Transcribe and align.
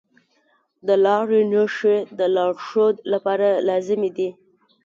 د 0.87 0.89
لارې 1.05 1.41
نښې 1.51 1.97
د 2.19 2.21
لارښود 2.35 2.95
لپاره 3.11 3.47
لازمي 3.67 4.09
دي. 4.17 4.29